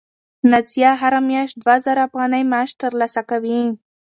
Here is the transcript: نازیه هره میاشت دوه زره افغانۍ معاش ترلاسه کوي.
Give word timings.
نازیه 0.51 0.91
هره 1.01 1.19
میاشت 1.29 1.55
دوه 1.63 1.75
زره 1.85 2.01
افغانۍ 2.07 2.43
معاش 2.51 2.71
ترلاسه 2.81 3.21
کوي. 3.29 3.61